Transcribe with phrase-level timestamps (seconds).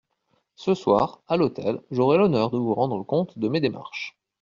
[0.55, 4.17] Ce soir, à l'hôtel, j'aurai l'honneur de vous rendre compte de mes démarches.